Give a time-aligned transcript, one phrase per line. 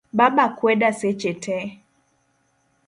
[0.17, 1.65] Baba kweda seche tee.